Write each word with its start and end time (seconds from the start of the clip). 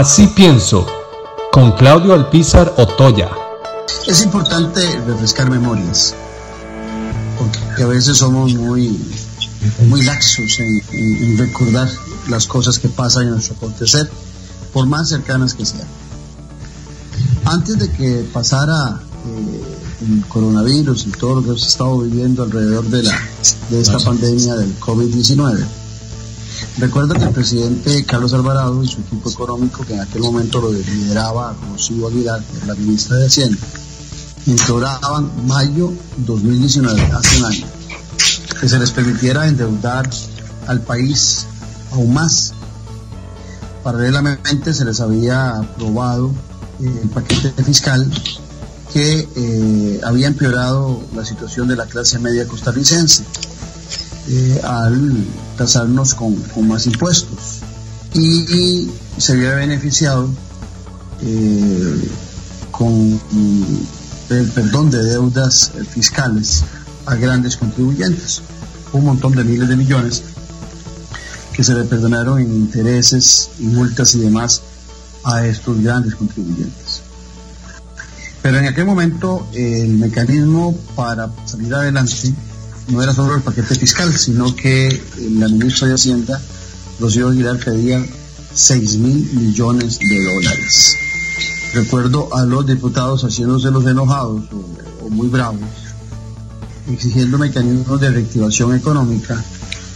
Así 0.00 0.28
pienso, 0.28 0.86
con 1.52 1.72
Claudio 1.72 2.14
Alpizar 2.14 2.72
Otoya. 2.78 3.28
Es 4.06 4.22
importante 4.22 4.80
refrescar 5.06 5.50
memorias, 5.50 6.14
porque 7.38 7.82
a 7.82 7.86
veces 7.86 8.16
somos 8.16 8.54
muy, 8.54 8.98
muy 9.88 10.00
laxos 10.00 10.58
en, 10.58 11.36
recordar 11.36 11.86
las 12.30 12.46
cosas 12.46 12.78
que 12.78 12.88
pasan 12.88 13.24
en 13.24 13.30
nuestro 13.32 13.56
acontecer, 13.56 14.10
por 14.72 14.86
más 14.86 15.10
cercanas 15.10 15.52
que 15.52 15.66
sean. 15.66 15.86
Antes 17.44 17.78
de 17.78 17.92
que 17.92 18.26
pasara 18.32 19.02
eh, 19.26 20.08
el 20.08 20.26
coronavirus 20.28 21.08
y 21.08 21.10
todo 21.10 21.34
lo 21.34 21.42
que 21.42 21.48
hemos 21.48 21.68
estado 21.68 21.98
viviendo 21.98 22.42
alrededor 22.42 22.86
de, 22.86 23.02
la, 23.02 23.20
de 23.68 23.82
esta 23.82 23.98
pandemia 23.98 24.54
del 24.54 24.80
COVID-19, 24.80 25.62
Recuerdo 26.78 27.14
que 27.14 27.24
el 27.24 27.30
presidente 27.30 28.04
Carlos 28.04 28.32
Alvarado 28.32 28.82
y 28.82 28.88
su 28.88 29.00
equipo 29.00 29.30
económico, 29.30 29.84
que 29.84 29.94
en 29.94 30.00
aquel 30.00 30.22
momento 30.22 30.60
lo 30.60 30.72
lideraba 30.72 31.54
Rocío 31.70 32.08
Aguilar, 32.08 32.40
la 32.66 32.74
ministra 32.74 33.16
de 33.16 33.26
Hacienda, 33.26 33.58
instauraban 34.46 35.30
mayo 35.46 35.92
2019, 36.18 37.02
hace 37.12 37.38
un 37.38 37.44
año, 37.44 37.66
que 38.60 38.68
se 38.68 38.78
les 38.78 38.90
permitiera 38.90 39.46
endeudar 39.46 40.08
al 40.66 40.80
país 40.82 41.46
aún 41.92 42.14
más. 42.14 42.54
Paralelamente 43.82 44.72
se 44.72 44.84
les 44.84 45.00
había 45.00 45.56
aprobado 45.58 46.32
el 46.80 47.08
paquete 47.10 47.62
fiscal 47.62 48.10
que 48.92 49.28
eh, 49.36 50.00
había 50.04 50.26
empeorado 50.26 51.00
la 51.14 51.24
situación 51.24 51.68
de 51.68 51.76
la 51.76 51.86
clase 51.86 52.18
media 52.18 52.46
costarricense 52.46 53.24
eh, 54.32 54.60
al 54.62 55.24
tasarnos 55.58 56.14
con, 56.14 56.36
más 56.68 56.86
impuestos 56.86 57.58
y, 58.14 58.88
se 59.18 59.32
había 59.32 59.56
beneficiado 59.56 60.30
eh, 61.20 62.08
con 62.70 63.20
el 64.30 64.46
perdón 64.54 64.88
de 64.92 65.02
deudas 65.02 65.72
fiscales 65.90 66.62
a 67.06 67.16
grandes 67.16 67.56
contribuyentes, 67.56 68.40
un 68.92 69.04
montón 69.04 69.32
de 69.32 69.42
miles 69.42 69.68
de 69.68 69.74
millones 69.74 70.22
que 71.52 71.64
se 71.64 71.74
le 71.74 71.82
perdonaron 71.82 72.38
en 72.38 72.54
intereses 72.54 73.50
y 73.58 73.64
multas 73.64 74.14
y 74.14 74.20
demás 74.20 74.62
a 75.24 75.44
estos 75.44 75.82
grandes 75.82 76.14
contribuyentes. 76.14 77.02
Pero 78.42 78.58
en 78.58 78.66
aquel 78.66 78.84
momento 78.84 79.48
el 79.54 79.98
mecanismo 79.98 80.78
para 80.94 81.30
salir 81.46 81.74
adelante 81.74 82.32
no 82.88 83.02
era 83.02 83.14
solo 83.14 83.36
el 83.36 83.42
paquete 83.42 83.74
fiscal, 83.74 84.12
sino 84.12 84.54
que 84.54 85.00
la 85.38 85.48
ministra 85.48 85.88
de 85.88 85.94
Hacienda, 85.94 86.40
Rocío 86.98 87.28
Aguilar, 87.28 87.58
pedía 87.58 88.04
6 88.54 88.96
mil 88.96 89.30
millones 89.34 89.98
de 89.98 90.24
dólares. 90.24 90.96
Recuerdo 91.74 92.34
a 92.34 92.44
los 92.44 92.66
diputados 92.66 93.22
haciéndose 93.22 93.70
los 93.70 93.86
enojados 93.86 94.42
o, 95.02 95.08
muy 95.08 95.28
bravos, 95.28 95.60
exigiendo 96.92 97.38
mecanismos 97.38 98.00
de 98.00 98.10
reactivación 98.10 98.74
económica 98.74 99.42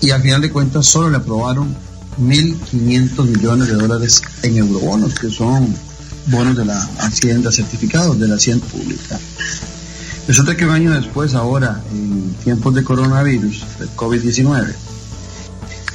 y 0.00 0.10
al 0.10 0.22
final 0.22 0.40
de 0.40 0.50
cuentas 0.50 0.86
solo 0.86 1.10
le 1.10 1.18
aprobaron 1.18 1.76
1.500 2.20 3.24
millones 3.26 3.68
de 3.68 3.74
dólares 3.74 4.22
en 4.42 4.56
eurobonos, 4.56 5.14
que 5.14 5.30
son 5.30 5.74
bonos 6.26 6.56
de 6.56 6.64
la 6.64 6.80
Hacienda 6.98 7.52
certificados 7.52 8.18
de 8.18 8.28
la 8.28 8.34
Hacienda 8.34 8.66
Pública. 8.66 9.18
Resulta 10.30 10.56
que 10.56 10.64
un 10.64 10.70
año 10.70 10.92
después, 10.92 11.34
ahora, 11.34 11.82
en 11.90 12.34
tiempos 12.44 12.72
de 12.72 12.84
coronavirus, 12.84 13.64
del 13.80 13.88
COVID-19, 13.96 14.72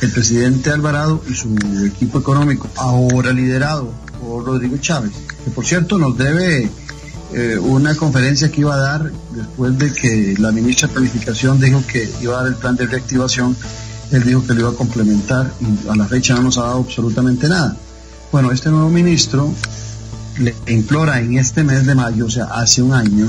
el 0.00 0.10
presidente 0.10 0.70
Alvarado 0.70 1.22
y 1.28 1.34
su 1.34 1.54
equipo 1.84 2.20
económico, 2.20 2.66
ahora 2.76 3.30
liderado 3.34 3.92
por 4.22 4.46
Rodrigo 4.46 4.78
Chávez, 4.78 5.12
que 5.44 5.50
por 5.50 5.66
cierto 5.66 5.98
nos 5.98 6.16
debe 6.16 6.70
eh, 7.34 7.58
una 7.58 7.94
conferencia 7.94 8.50
que 8.50 8.62
iba 8.62 8.74
a 8.74 8.78
dar 8.78 9.12
después 9.32 9.76
de 9.76 9.92
que 9.92 10.34
la 10.38 10.50
ministra 10.50 10.88
de 10.88 10.94
Planificación 10.94 11.60
dijo 11.60 11.84
que 11.86 12.10
iba 12.22 12.38
a 12.38 12.44
dar 12.44 12.52
el 12.52 12.54
plan 12.54 12.74
de 12.74 12.86
reactivación, 12.86 13.54
él 14.12 14.24
dijo 14.24 14.46
que 14.46 14.54
lo 14.54 14.60
iba 14.60 14.70
a 14.70 14.74
complementar 14.74 15.52
y 15.60 15.88
a 15.90 15.94
la 15.94 16.06
fecha 16.06 16.36
no 16.36 16.44
nos 16.44 16.56
ha 16.56 16.62
dado 16.62 16.78
absolutamente 16.78 17.50
nada. 17.50 17.76
Bueno, 18.32 18.50
este 18.50 18.70
nuevo 18.70 18.88
ministro 18.88 19.52
le 20.38 20.54
implora 20.68 21.20
en 21.20 21.36
este 21.36 21.64
mes 21.64 21.84
de 21.84 21.94
mayo, 21.94 22.24
o 22.24 22.30
sea, 22.30 22.44
hace 22.46 22.80
un 22.80 22.94
año, 22.94 23.28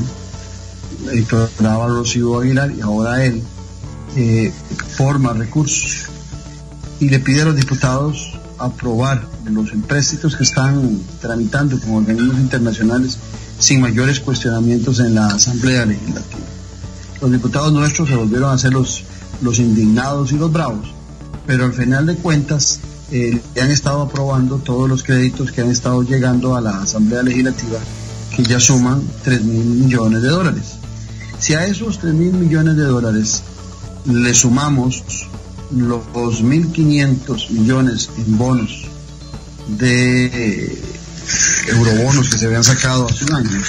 declaraba 1.04 1.88
Rocío 1.88 2.40
Aguilar 2.40 2.72
y 2.72 2.82
ahora 2.82 3.24
él 3.26 3.42
eh, 4.16 4.52
forma 4.96 5.34
recursos 5.34 6.08
y 7.00 7.10
le 7.10 7.20
pide 7.20 7.42
a 7.42 7.46
los 7.46 7.56
diputados 7.56 8.38
aprobar 8.60 9.26
los 9.46 9.72
empréstitos 9.72 10.36
que 10.36 10.44
están 10.44 11.00
tramitando 11.20 11.80
con 11.80 11.96
organismos 11.96 12.38
internacionales 12.38 13.18
sin 13.60 13.82
mayores 13.82 14.20
cuestionamientos 14.20 15.00
en 15.00 15.16
la 15.16 15.28
Asamblea 15.28 15.86
Legislativa. 15.86 16.46
Los 17.22 17.32
diputados 17.32 17.74
nuestros 17.74 18.10
se 18.10 18.16
volvieron 18.16 18.52
a 18.52 18.58
ser 18.58 18.74
los, 18.74 19.04
los 19.42 19.60
indignados 19.60 20.32
y 20.32 20.38
los 20.38 20.52
bravos, 20.52 20.94
pero 21.46 21.66
al 21.66 21.74
final 21.74 22.06
de 22.06 22.16
cuentas 22.16 22.80
eh, 23.12 23.42
han 23.62 23.72
estado 23.72 24.02
aprobando 24.02 24.58
todos 24.58 24.90
los 24.90 25.04
créditos 25.04 25.52
que 25.52 25.62
han 25.62 25.70
estado 25.70 26.04
llegando 26.04 26.56
a 26.56 26.62
la 26.62 26.82
Asamblea 26.82 27.24
Legislativa, 27.24 27.80
que 28.36 28.44
ya 28.44 28.60
suman 28.60 29.02
3 29.24 29.44
mil 29.44 29.66
millones 29.66 30.22
de 30.22 30.30
dólares. 30.30 30.78
Si 31.44 31.54
a 31.56 31.66
esos 31.66 32.00
3 32.00 32.14
mil 32.14 32.32
millones 32.32 32.78
de 32.78 32.84
dólares 32.84 33.44
le 34.06 34.34
sumamos 34.34 35.04
los 35.76 36.02
2.500 36.14 37.50
millones 37.50 38.10
en 38.16 38.38
bonos 38.38 38.88
de 39.68 40.82
eurobonos 41.68 42.30
que 42.30 42.38
se 42.38 42.46
habían 42.46 42.64
sacado 42.64 43.10
hace 43.10 43.26
un 43.26 43.34
año, 43.34 43.62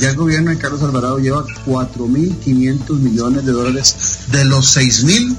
ya 0.00 0.10
el 0.10 0.16
gobierno 0.16 0.50
de 0.50 0.58
Carlos 0.58 0.82
Alvarado 0.82 1.20
lleva 1.20 1.46
4.500 1.64 2.98
millones 2.98 3.46
de 3.46 3.52
dólares 3.52 3.96
de 4.32 4.44
los 4.46 4.76
6.000 4.76 5.36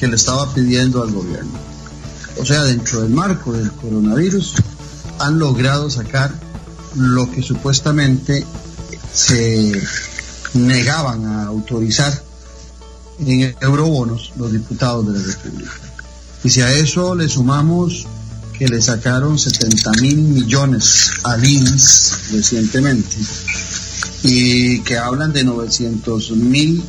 que 0.00 0.06
le 0.06 0.16
estaba 0.16 0.50
pidiendo 0.54 1.02
al 1.02 1.12
gobierno. 1.12 1.58
O 2.40 2.46
sea, 2.46 2.62
dentro 2.62 3.02
del 3.02 3.10
marco 3.10 3.52
del 3.52 3.70
coronavirus 3.70 4.54
han 5.18 5.38
logrado 5.38 5.90
sacar 5.90 6.32
lo 6.96 7.30
que 7.30 7.42
supuestamente 7.42 8.46
se 9.12 9.70
negaban 10.54 11.26
a 11.26 11.44
autorizar 11.44 12.22
en 13.20 13.54
eurobonos 13.60 14.32
los 14.36 14.52
diputados 14.52 15.06
de 15.06 15.18
la 15.18 15.24
República. 15.24 15.72
Y 16.42 16.50
si 16.50 16.60
a 16.60 16.72
eso 16.72 17.14
le 17.14 17.28
sumamos 17.28 18.06
que 18.58 18.68
le 18.68 18.80
sacaron 18.80 19.38
70 19.38 19.90
mil 20.00 20.16
millones 20.16 21.10
al 21.24 21.44
INS 21.44 22.30
recientemente 22.32 23.16
y 24.22 24.80
que 24.80 24.96
hablan 24.96 25.32
de 25.32 25.44
900 25.44 26.30
mil 26.32 26.82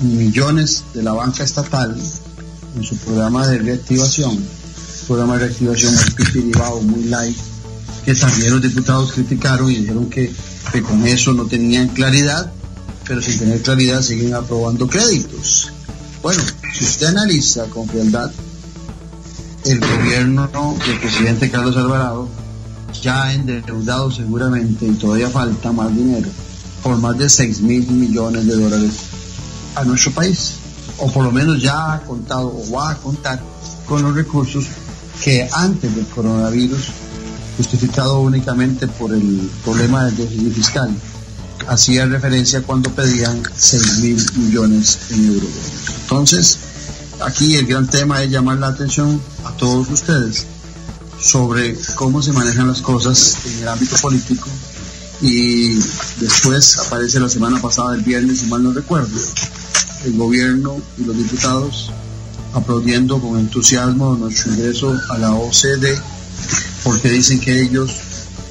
millones 0.00 0.84
de 0.94 1.02
la 1.02 1.12
banca 1.12 1.44
estatal 1.44 1.96
en 2.76 2.84
su 2.84 2.96
programa 2.96 3.46
de 3.46 3.58
reactivación, 3.58 4.38
programa 5.06 5.34
de 5.34 5.46
reactivación 5.46 5.94
muy 6.28 6.82
muy 6.84 7.04
light, 7.04 7.36
que 8.04 8.14
también 8.14 8.52
los 8.52 8.62
diputados 8.62 9.12
criticaron 9.12 9.70
y 9.70 9.76
dijeron 9.76 10.08
que, 10.08 10.32
que 10.72 10.82
con 10.82 11.06
eso 11.06 11.32
no 11.32 11.46
tenían 11.46 11.88
claridad 11.88 12.52
pero 13.08 13.22
sin 13.22 13.38
tener 13.38 13.62
claridad 13.62 14.02
siguen 14.02 14.34
aprobando 14.34 14.86
créditos. 14.86 15.72
Bueno, 16.22 16.42
si 16.74 16.84
usted 16.84 17.06
analiza 17.06 17.64
con 17.70 17.88
frialdad, 17.88 18.30
el 19.64 19.80
gobierno 19.80 20.46
del 20.86 20.98
presidente 21.00 21.50
Carlos 21.50 21.76
Alvarado 21.76 22.28
ya 23.02 23.24
ha 23.24 23.34
endeudado 23.34 24.10
seguramente 24.10 24.86
y 24.86 24.92
todavía 24.92 25.30
falta 25.30 25.72
más 25.72 25.94
dinero 25.96 26.28
por 26.82 26.96
más 26.98 27.16
de 27.18 27.28
6 27.28 27.60
mil 27.62 27.90
millones 27.90 28.46
de 28.46 28.56
dólares 28.56 28.92
a 29.74 29.84
nuestro 29.84 30.12
país. 30.12 30.54
O 30.98 31.10
por 31.10 31.24
lo 31.24 31.30
menos 31.30 31.62
ya 31.62 31.94
ha 31.94 32.00
contado 32.00 32.48
o 32.48 32.72
va 32.72 32.90
a 32.90 32.96
contar 32.96 33.40
con 33.86 34.02
los 34.02 34.14
recursos 34.14 34.66
que 35.22 35.48
antes 35.52 35.94
del 35.94 36.06
coronavirus, 36.06 36.88
justificado 37.56 38.20
únicamente 38.20 38.86
por 38.86 39.12
el 39.12 39.50
problema 39.64 40.04
del 40.06 40.16
déficit 40.16 40.52
fiscal, 40.52 40.90
hacía 41.68 42.06
referencia 42.06 42.62
cuando 42.62 42.90
pedían 42.90 43.42
6 43.54 43.98
mil 43.98 44.26
millones 44.36 44.98
en 45.10 45.26
euros. 45.26 45.50
Entonces, 46.02 46.58
aquí 47.20 47.56
el 47.56 47.66
gran 47.66 47.88
tema 47.88 48.22
es 48.22 48.30
llamar 48.30 48.58
la 48.58 48.68
atención 48.68 49.20
a 49.44 49.52
todos 49.52 49.88
ustedes 49.90 50.46
sobre 51.20 51.76
cómo 51.94 52.22
se 52.22 52.32
manejan 52.32 52.68
las 52.68 52.80
cosas 52.80 53.36
en 53.44 53.62
el 53.62 53.68
ámbito 53.68 53.96
político 53.96 54.48
y 55.20 55.74
después 56.20 56.78
aparece 56.78 57.18
la 57.18 57.28
semana 57.28 57.60
pasada, 57.60 57.94
el 57.94 58.02
viernes, 58.02 58.38
si 58.38 58.46
mal 58.46 58.62
no 58.62 58.72
recuerdo, 58.72 59.18
el 60.04 60.16
gobierno 60.16 60.80
y 60.96 61.04
los 61.04 61.16
diputados 61.16 61.90
aplaudiendo 62.54 63.20
con 63.20 63.38
entusiasmo 63.38 64.16
nuestro 64.16 64.52
ingreso 64.52 64.96
a 65.10 65.18
la 65.18 65.32
OCDE 65.32 65.98
porque 66.84 67.10
dicen 67.10 67.40
que 67.40 67.60
ellos 67.60 67.90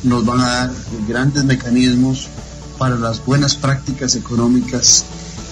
nos 0.03 0.25
van 0.25 0.41
a 0.41 0.47
dar 0.47 0.73
grandes 1.07 1.43
mecanismos 1.45 2.27
para 2.77 2.95
las 2.95 3.25
buenas 3.25 3.55
prácticas 3.55 4.15
económicas 4.15 5.05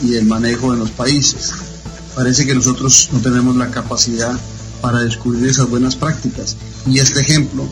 y 0.04 0.16
el 0.16 0.26
manejo 0.26 0.72
de 0.72 0.80
los 0.80 0.92
países. 0.92 1.52
Parece 2.16 2.46
que 2.46 2.56
nosotros 2.56 3.10
no 3.12 3.20
tenemos 3.20 3.56
la 3.56 3.72
capacidad 3.72 4.38
para 4.82 5.00
descubrir 5.00 5.48
esas 5.48 5.70
buenas 5.70 5.96
prácticas. 5.96 6.56
Y 6.88 7.00
este 7.00 7.22
ejemplo 7.22 7.68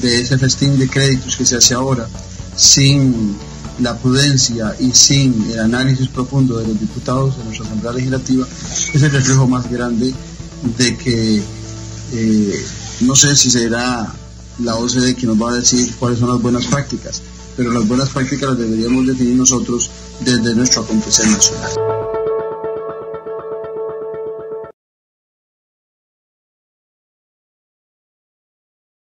de 0.00 0.20
ese 0.20 0.38
festín 0.38 0.78
de 0.78 0.88
créditos 0.88 1.36
que 1.36 1.44
se 1.44 1.56
hace 1.56 1.74
ahora, 1.74 2.08
sin 2.56 3.36
la 3.80 3.96
prudencia 3.98 4.74
y 4.78 4.92
sin 4.92 5.50
el 5.50 5.60
análisis 5.60 6.08
profundo 6.08 6.58
de 6.58 6.68
los 6.68 6.80
diputados 6.80 7.36
de 7.36 7.44
nuestra 7.44 7.66
Asamblea 7.66 7.92
Legislativa, 7.92 8.46
es 8.92 9.02
el 9.02 9.10
reflejo 9.10 9.46
más 9.46 9.70
grande 9.70 10.14
de 10.78 10.96
que 10.96 11.42
eh, 12.12 12.66
no 13.00 13.16
sé 13.16 13.36
si 13.36 13.50
será 13.50 14.12
la 14.60 14.76
OCDE 14.76 15.16
que 15.16 15.26
nos 15.26 15.40
va 15.40 15.50
a 15.50 15.54
decir 15.54 15.92
cuáles 15.98 16.20
son 16.20 16.28
las 16.30 16.40
buenas 16.40 16.66
prácticas, 16.66 17.22
pero 17.56 17.72
las 17.72 17.86
buenas 17.86 18.10
prácticas 18.10 18.50
las 18.50 18.58
deberíamos 18.58 19.06
definir 19.06 19.36
nosotros 19.36 19.90
desde 20.20 20.54
nuestro 20.54 20.82
acontecer 20.82 21.26
nacional. 21.28 21.93